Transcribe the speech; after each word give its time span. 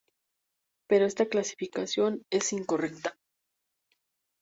Pero 0.89 1.05
esta 1.05 1.27
clasificación 1.27 2.25
es 2.31 2.53
incorrecta. 2.53 3.19